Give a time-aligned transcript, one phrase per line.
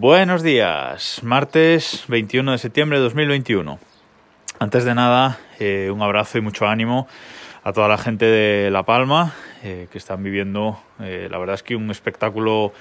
[0.00, 3.80] Buenos días, martes 21 de septiembre de 2021.
[4.60, 7.08] Antes de nada, eh, un abrazo y mucho ánimo
[7.64, 9.34] a toda la gente de La Palma
[9.64, 12.72] eh, que están viviendo, eh, la verdad es que un espectáculo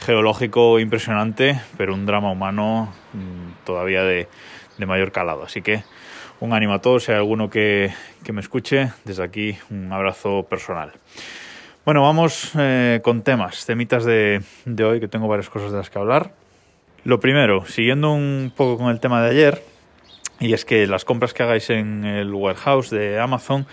[0.00, 4.28] geológico impresionante, pero un drama humano mm, todavía de,
[4.86, 5.44] mayor calado.
[5.44, 5.82] Así que
[6.40, 7.90] un ánimo a todos, si hay alguno que,
[8.30, 10.92] me escuche, desde aquí un abrazo personal.
[11.86, 12.52] Bueno, vamos
[13.02, 16.32] con temas, temitas de, de hoy, que tengo varias cosas de las que hablar.
[17.06, 19.62] Lo primero, siguiendo un poco con el tema de ayer,
[20.40, 23.64] y es que las compras que hagáis en el warehouse de Amazon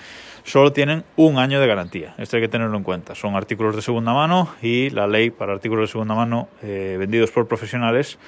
[0.43, 2.13] solo tienen un año de garantía.
[2.19, 3.15] Esto hay que tenerlo en cuenta.
[3.15, 7.31] Son artículos de segunda mano y la ley para artículos de segunda mano eh, vendidos
[7.31, 8.19] por profesionales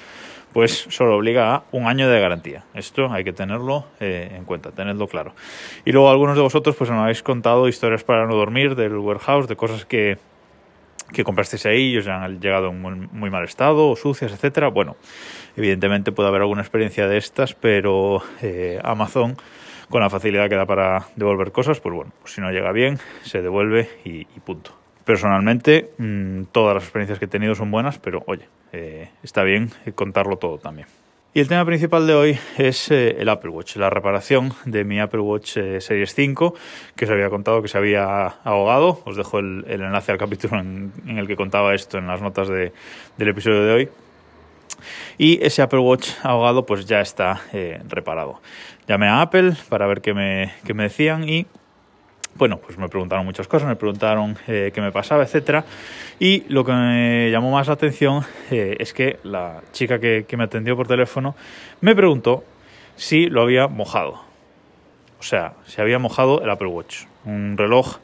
[0.52, 2.64] pues solo obliga a un año de garantía.
[2.74, 5.34] Esto hay que tenerlo eh, en cuenta, tenedlo claro.
[5.84, 9.46] Y luego algunos de vosotros pues me habéis contado historias para no dormir del warehouse,
[9.46, 10.18] de cosas que,
[11.12, 14.68] que comprasteis ahí y os han llegado en muy, muy mal estado, o sucias, etcétera.
[14.68, 14.96] Bueno,
[15.56, 19.36] evidentemente puede haber alguna experiencia de estas, pero eh, Amazon
[19.88, 22.98] con la facilidad que da para devolver cosas, pues bueno, pues si no llega bien,
[23.22, 24.72] se devuelve y, y punto.
[25.04, 29.70] Personalmente, mmm, todas las experiencias que he tenido son buenas, pero oye, eh, está bien
[29.94, 30.88] contarlo todo también.
[31.36, 34.98] Y el tema principal de hoy es eh, el Apple Watch, la reparación de mi
[35.00, 36.54] Apple Watch eh, Series 5,
[36.96, 39.02] que os había contado que se había ahogado.
[39.04, 42.72] Os dejo el, enlace al capítulo en, el que contaba esto en las notas de,
[43.18, 43.88] del episodio de hoy.
[45.18, 48.40] Y ese Apple Watch ahogado pues ya está eh, reparado.
[48.88, 51.46] Llamé a Apple para ver qué me decían y
[52.36, 55.64] bueno, pues me preguntaron muchas cosas, me preguntaron eh, qué me pasaba, etcétera.
[56.18, 60.36] Y lo que me llamó más la atención eh, es que la chica que, que,
[60.36, 61.34] me atendió por teléfono
[61.80, 62.44] me preguntó
[62.96, 64.20] si lo había mojado.
[65.18, 67.98] O sea, si había mojado el Apple Watch, un reloj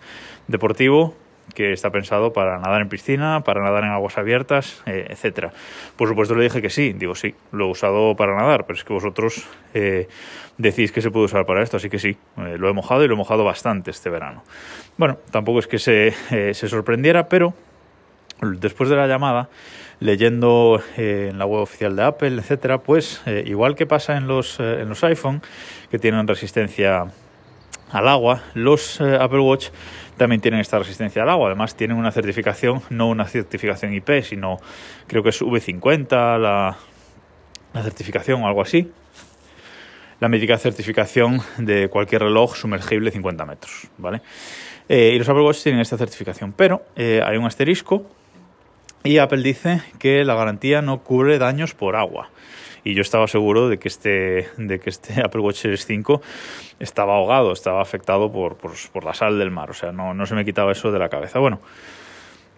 [0.49, 1.15] deportivo
[1.55, 5.53] que está pensado para nadar en piscina, para nadar en aguas abiertas, eh, etcétera.
[5.97, 8.85] Por supuesto le dije que sí, digo sí, lo he usado para nadar, pero es
[8.85, 10.09] que vosotros eh,
[10.59, 13.09] decís que se puede usar para esto, así que sí, eh, lo he mojado y
[13.09, 14.43] lo he mojado bastante este verano.
[14.97, 17.55] Bueno, tampoco es que se, eh, sorprendiera, pero
[18.41, 19.49] después de la llamada,
[20.01, 24.89] leyendo en la web oficial de Apple, etcétera, pues igual que pasa en los, en
[24.89, 25.43] los iPhone,
[25.93, 27.07] que tienen resistencia
[27.93, 29.69] al agua, los Apple Watch
[30.17, 31.49] también tienen esta resistencia al agua.
[31.49, 34.59] Además, tienen una certificación, no una certificación IP, sino
[35.07, 36.77] creo que es V50 la,
[37.83, 38.91] certificación o algo así.
[40.21, 44.23] La mítica certificación de cualquier reloj sumergible 50 metros, ¿vale?
[44.89, 48.07] Eh, y los Apple Watch tienen esta certificación, pero eh, hay un asterisco
[49.03, 52.31] y Apple dice que la garantía no cubre daños por agua.
[52.85, 56.21] Y yo estaba seguro de que este, de que este Apple Watch Series 5
[56.81, 59.71] estaba ahogado, estaba afectado por, por, por la sal del mar.
[59.71, 61.39] O sea, no, no, se me quitaba eso de la cabeza.
[61.39, 61.61] Bueno,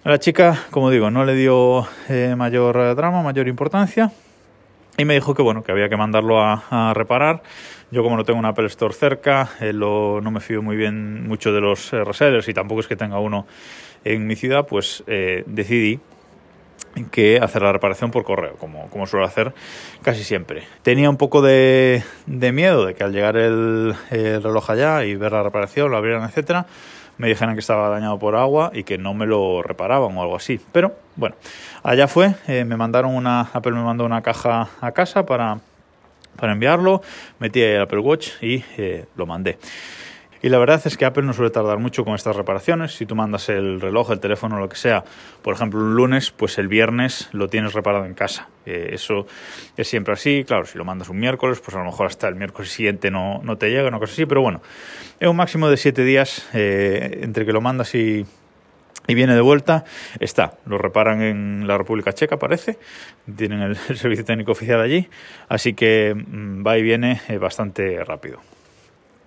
[0.05, 4.13] a la chica, como digo, no le dio eh, mayor drama, mayor importancia.
[4.97, 7.43] Y me dijo que bueno, que había que mandarlo a, a reparar.
[7.91, 11.29] Yo como no tengo un Apple Store cerca, eh, lo, no me fío muy bien
[11.29, 13.47] mucho de los eh, resellers y tampoco es que tenga uno
[14.05, 16.01] en mi ciudad, pues eh, decidí
[17.11, 19.53] que hacer la reparación por correo, como, como suelo hacer
[20.03, 20.63] casi siempre.
[20.83, 25.17] Tenía un poco de, de miedo de que al llegar el, el, reloj allá y
[25.17, 26.67] ver la reparación, lo abrieran, etcétera,
[27.19, 30.37] me dijeran que estaba dañado por agua y que no me lo reparaban o algo
[30.37, 30.61] así.
[30.73, 31.37] Pero bueno,
[31.83, 35.59] allá fue, eh, me mandaron una, Apple me mandó una caja a casa para,
[36.37, 37.03] para enviarlo,
[37.39, 39.59] metí el Apple Watch y eh, lo mandé.
[40.45, 42.95] Y la verdad es que Apple no suele tardar mucho con estas reparaciones.
[42.95, 45.03] Si tú mandas el reloj, el teléfono, lo que sea,
[45.41, 48.51] por ejemplo, un lunes, pues el viernes lo tienes reparado en casa.
[48.67, 49.27] Eh, eso
[49.79, 50.45] es siempre así.
[50.47, 53.41] Claro, si lo mandas un miércoles, pues a lo mejor hasta el miércoles siguiente no,
[53.43, 54.27] no te llega, una cosa así.
[54.27, 54.61] Pero bueno,
[55.19, 58.27] es un máximo de siete días eh, entre que lo mandas y,
[59.07, 59.87] y viene de vuelta,
[60.21, 62.79] está, lo reparan en la República Checa, parece,
[63.35, 65.09] tienen el, servicio técnico oficial allí,
[65.49, 68.41] así que mmm, va y viene eh, bastante rápido.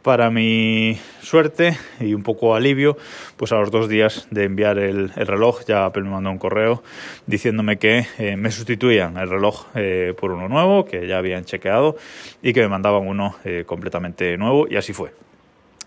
[0.07, 2.95] Para mi suerte y un poco alivio,
[3.35, 6.37] pues a los dos días de enviar el, el reloj ya Apple me mandó un
[6.37, 6.81] correo
[7.25, 11.97] diciéndome que eh, me sustituían el reloj eh, por uno nuevo, que ya habían chequeado
[12.41, 15.11] y que me mandaban uno eh, completamente nuevo y así fue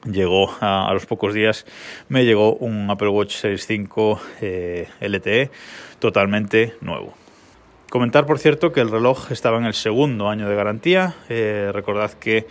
[0.05, 1.65] llegó a, los pocos días
[2.11, 5.51] me llegó un Apple Watch Series 5 eh, LTE
[5.99, 7.15] totalmente nuevo.
[7.89, 11.17] Comentar, por cierto, que el reloj estaba en el segundo año de garantía.
[11.29, 12.47] Recordad que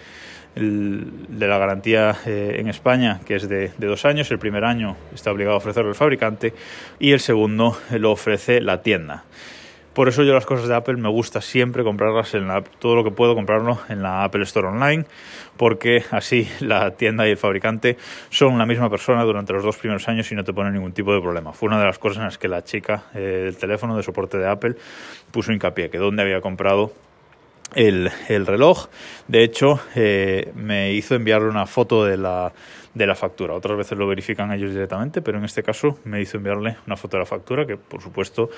[0.55, 5.31] de la garantía eh, en España, que es de, dos años, el primer año está
[5.31, 6.53] obligado a ofrecerlo el fabricante
[6.99, 9.23] y el segundo lo ofrece la tienda.
[9.93, 13.03] Por eso yo las cosas de Apple me gusta siempre comprarlas en la, todo lo
[13.03, 15.05] que puedo comprarlo en la Apple Store Online,
[15.57, 17.97] porque así la tienda y el fabricante
[18.29, 21.13] son la misma persona durante los dos primeros años y no te pone ningún tipo
[21.13, 21.53] de problema.
[21.53, 24.37] Fue una de las cosas en las que la chica eh, del teléfono de soporte
[24.37, 24.75] de Apple
[25.31, 26.93] puso hincapié, que donde había comprado
[27.75, 28.87] el, el reloj.
[29.27, 32.51] De hecho, eh, me hizo enviarle una foto de la,
[32.93, 33.53] de la factura.
[33.53, 37.17] Otras veces lo verifican ellos directamente, pero en este caso me hizo enviarle una foto
[37.17, 38.49] de la factura que, por supuesto,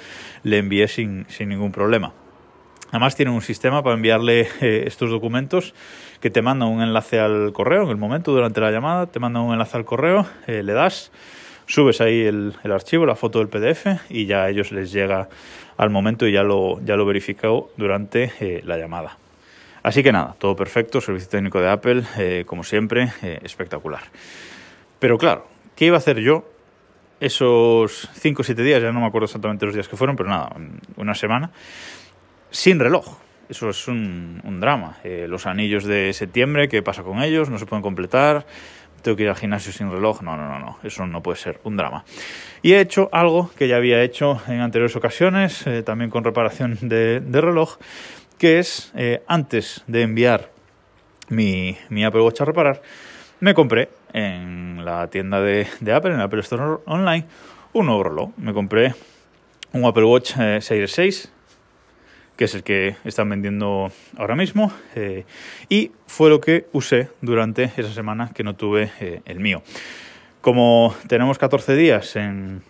[0.43, 2.13] le envié sin, sin ningún problema.
[2.89, 5.73] Además tiene un sistema para enviarle eh, estos documentos
[6.19, 9.39] que te manda un enlace al correo en el momento durante la llamada, te manda
[9.39, 11.11] un enlace al correo, eh, le das,
[11.71, 15.29] subes ahí el, el, archivo, la foto del PDF y ya a ellos les llega
[15.77, 19.17] al momento y ya lo, ya lo verificado durante eh, la llamada.
[19.81, 24.01] Así que nada, todo perfecto, servicio técnico de Apple, eh, como siempre, eh, espectacular.
[24.99, 26.43] Pero claro, ¿qué iba a hacer yo
[27.21, 28.83] esos 5 o 7 días?
[28.83, 30.53] Ya no me acuerdo exactamente los días que fueron, pero nada,
[30.97, 31.51] una semana,
[32.51, 33.17] sin reloj.
[33.51, 34.99] Eso es un, drama.
[35.03, 37.49] Eh, los anillos de septiembre, ¿qué pasa con ellos?
[37.49, 38.45] No se pueden completar.
[39.01, 40.21] Tengo que ir al gimnasio sin reloj.
[40.21, 40.77] No, no, no, no.
[40.83, 42.03] Eso no puede ser un drama.
[42.61, 46.77] Y he hecho algo que ya había hecho en anteriores ocasiones, eh, también con reparación
[46.81, 47.77] de, reloj,
[48.37, 50.49] que es eh, antes de enviar
[51.29, 52.81] mi, Apple Watch a reparar,
[53.39, 57.25] me compré en la tienda de, Apple, en Apple Store Online,
[57.73, 58.29] un nuevo reloj.
[58.37, 58.93] Me compré
[59.73, 61.31] un Apple Watch eh, Series 6,
[62.41, 65.25] que es el que están vendiendo ahora mismo, eh,
[65.69, 69.61] y fue lo que usé durante esa semana que no tuve eh, el mío.
[70.41, 72.63] Como tenemos 14 días en,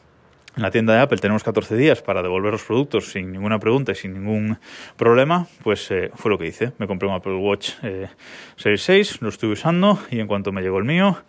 [0.57, 3.95] la tienda de Apple tenemos 14 días para devolver los productos sin ninguna pregunta y
[3.95, 4.57] sin ningún
[4.97, 6.73] problema, pues eh, fue lo que hice.
[6.77, 8.09] Me compré un Apple Watch eh,
[8.57, 11.23] Series 6, lo estuve usando y en cuanto me llegó el mío,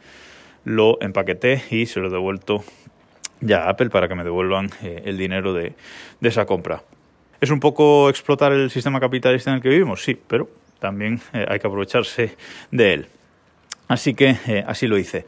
[0.65, 2.65] lo empaqueté y se lo he devuelto
[3.41, 5.75] ya a Apple para que me devuelvan el dinero de
[6.23, 6.83] esa compra.
[7.43, 10.01] ¿Es un poco explotar el sistema capitalista en el que vivimos?
[10.01, 10.49] Sí, pero
[10.79, 12.37] también eh, hay que aprovecharse
[12.71, 13.07] de él.
[13.89, 15.27] Así que eh, así lo hice.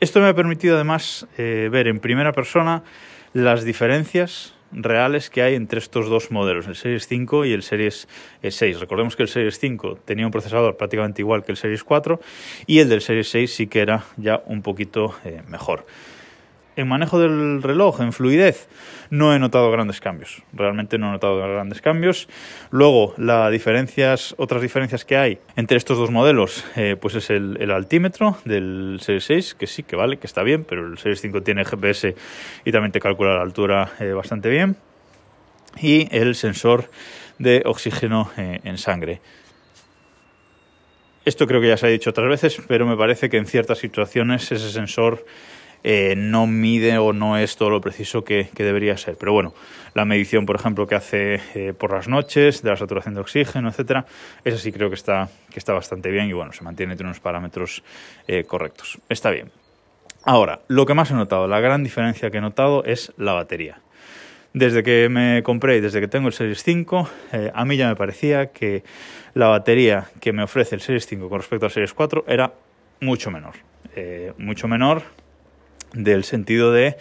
[0.00, 2.82] Esto me ha permitido además eh, ver en primera persona
[3.32, 8.08] las diferencias reales que hay entre estos dos modelos, el Series 5 y el Series
[8.42, 8.80] 6.
[8.80, 12.20] Recordemos que el Series 5 tenía un procesador prácticamente igual que el Series 4
[12.66, 15.14] y el del Series 6 sí que era ya un poquito
[15.46, 15.86] mejor.
[16.76, 18.68] En manejo del reloj, en fluidez,
[19.10, 20.42] no he notado grandes cambios.
[20.52, 22.28] Realmente no he notado grandes cambios.
[22.70, 27.70] Luego, las diferencias, otras diferencias que hay entre estos dos modelos, eh, pues es el,
[27.70, 31.42] altímetro del Series 6, que sí, que vale, que está bien, pero el Series 5
[31.42, 32.14] tiene GPS
[32.64, 34.76] y también te calcula la altura eh, bastante bien.
[35.80, 36.90] Y el sensor
[37.38, 39.20] de oxígeno eh, en sangre.
[41.24, 43.78] Esto creo que ya se ha dicho otras veces, pero me parece que en ciertas
[43.78, 45.24] situaciones ese sensor
[45.82, 49.16] eh, no mide o no es todo lo preciso que, debería ser.
[49.16, 49.54] Pero bueno,
[49.94, 53.68] la medición, por ejemplo, que hace eh, por las noches de la saturación de oxígeno,
[53.68, 54.06] etcétera,
[54.44, 57.20] esa sí creo que está, que está bastante bien y bueno, se mantiene entre unos
[57.20, 57.82] parámetros
[58.28, 58.98] eh, correctos.
[59.08, 59.50] Está bien.
[60.24, 63.80] Ahora, lo que más he notado, la gran diferencia que he notado es la batería.
[64.52, 67.88] Desde que me compré y desde que tengo el Series 5, eh, a mí ya
[67.88, 68.82] me parecía que
[69.32, 72.52] la batería que me ofrece el Series 5 con respecto al Series 4 era
[73.00, 73.54] mucho menor.
[74.38, 75.02] Mucho menor
[75.92, 76.96] del sentido de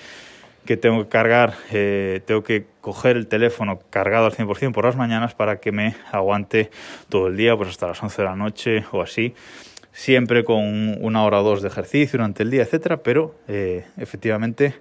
[0.65, 4.95] que tengo que cargar, eh, tengo que coger el teléfono cargado al 100% por las
[4.95, 6.69] mañanas para que me aguante
[7.09, 9.33] todo el día, pues hasta las 11 de la noche o así,
[9.91, 14.75] siempre con una hora o dos de ejercicio durante el día, etcétera, pero eh, efectivamente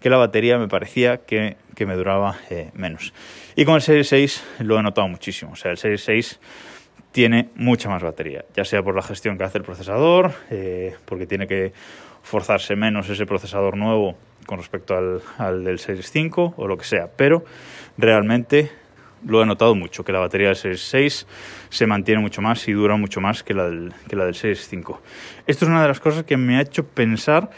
[0.00, 3.12] que la batería me parecía que, que me duraba eh, menos.
[3.56, 6.40] Y con el Series 6 lo he notado muchísimo, o sea, el Series 6
[7.12, 11.26] tiene mucha más batería, ya sea por la gestión que hace el procesador, eh, porque
[11.26, 11.72] tiene que
[12.22, 14.16] forzarse menos ese procesador nuevo
[14.46, 17.44] con respecto al, al, del Series 5 o lo que sea, pero
[17.98, 18.70] realmente
[19.24, 21.26] lo he notado mucho, que la batería del Series 6
[21.68, 24.66] se mantiene mucho más y dura mucho más que la del, que la del Series
[24.68, 25.02] 5.
[25.46, 27.50] Esto es una de las cosas que me ha hecho pensar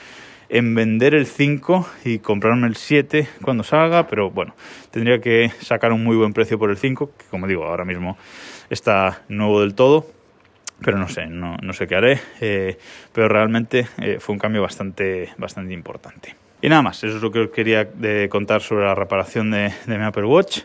[0.48, 4.54] en vender el 5 y comprarme el 7 cuando salga, pero bueno,
[4.90, 8.16] tendría que sacar un muy buen precio por el 5, que como digo, ahora mismo
[8.70, 10.06] está nuevo del todo,
[10.84, 12.78] pero no sé, no, no sé qué haré, eh,
[13.12, 16.34] pero realmente eh, fue un cambio bastante, bastante importante.
[16.60, 19.72] Y nada más, eso es lo que os quería de contar sobre la reparación de
[19.86, 20.62] mi Apple Watch.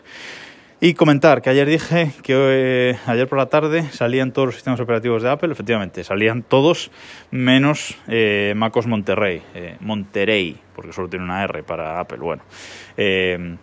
[0.82, 4.80] Y comentar que ayer dije que eh, ayer por la tarde salían todos los sistemas
[4.80, 6.90] operativos de Apple, efectivamente, salían todos
[7.30, 12.42] menos eh, MacOS Monterrey, eh, Monterrey, porque solo tiene una R para Apple, bueno.
[12.96, 13.56] Eh,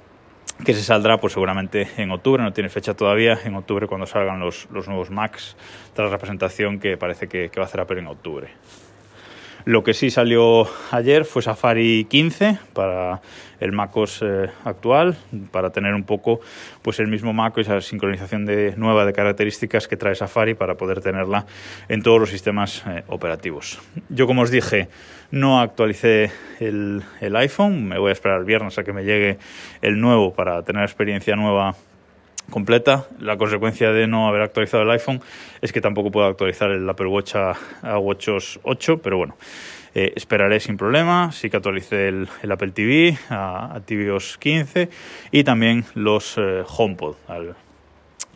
[0.63, 4.39] que se saldrá pues seguramente en octubre, no tiene fecha todavía, en octubre cuando salgan
[4.39, 5.57] los, los nuevos Macs,
[5.95, 8.49] tras la presentación que parece que, que va a hacer Apple en octubre.
[9.67, 13.19] Lo que sí salió ayer fue Safari 15 para
[13.59, 15.17] el MacOS eh, actual,
[15.51, 16.39] para tener un poco
[16.81, 21.01] pues el mismo Mac esa sincronización de, nueva de características que trae Safari para poder
[21.01, 21.45] tenerla
[21.89, 23.77] en todos los sistemas eh, operativos.
[24.07, 24.87] Yo, como os dije,
[25.31, 26.31] no actualicé
[26.61, 29.37] el, el iPhone, me voy a esperar el viernes a que me llegue
[29.81, 31.75] el nuevo para tener experiencia nueva
[32.49, 33.07] completa.
[33.19, 35.21] La consecuencia de no haber actualizado el iPhone
[35.61, 39.35] es que tampoco puedo actualizar el Apple Watch a, a WatchOS 8, pero bueno,
[39.97, 41.31] eh, esperaré sin problema.
[41.31, 44.89] Sí que actualicé el, Apple TV a, a, tvOS 15
[45.31, 47.55] y también los eh, HomePod al,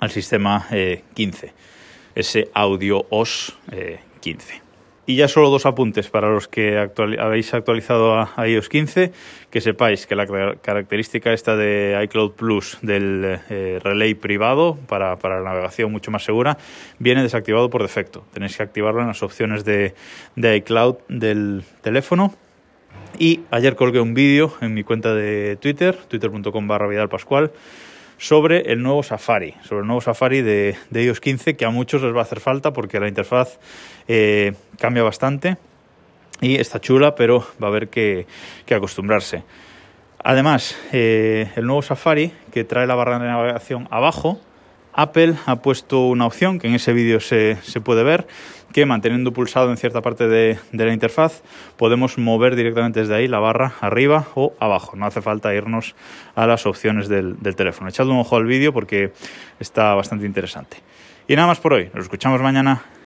[0.09, 0.67] sistema
[1.13, 1.53] 15, eh,
[2.15, 3.55] ese Audio OS
[4.21, 4.70] 15.
[5.05, 6.77] Y ya solo dos apuntes para los que
[7.19, 9.11] habéis actualizado a, iOS 15,
[9.49, 10.27] que sepáis que la
[10.61, 16.23] característica esta de iCloud Plus del eh, relay privado para, para, la navegación mucho más
[16.23, 16.57] segura
[16.99, 18.23] viene desactivado por defecto.
[18.31, 19.95] Tenéis que activarlo en las opciones de,
[20.35, 22.35] de iCloud del teléfono.
[23.17, 26.87] Y ayer colgué un vídeo en mi cuenta de Twitter, twitter.com barra
[28.21, 32.13] sobre el nuevo Safari, sobre el nuevo Safari de, iOS 15 que a muchos les
[32.13, 33.57] va a hacer falta porque la interfaz
[34.07, 35.57] eh, cambia bastante
[36.39, 38.27] y está chula, pero va a haber que,
[38.69, 39.43] acostumbrarse.
[40.23, 44.39] Además, eh, el nuevo Safari que trae la barra de navegación abajo
[44.93, 48.27] Apple ha puesto una opción que en ese vídeo se, puede ver,
[48.73, 51.41] que manteniendo pulsado en cierta parte de, la interfaz
[51.77, 54.95] podemos mover directamente desde ahí la barra arriba o abajo.
[54.95, 55.95] No hace falta irnos
[56.35, 57.89] a las opciones del, del teléfono.
[57.89, 59.11] Echad un ojo al vídeo porque
[59.59, 60.77] está bastante interesante.
[61.27, 61.89] Y nada más por hoy.
[61.93, 63.00] Nos escuchamos mañana.